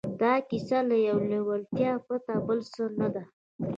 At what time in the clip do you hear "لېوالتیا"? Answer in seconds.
1.31-1.91